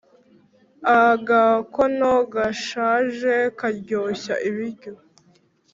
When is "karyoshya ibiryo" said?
3.59-4.93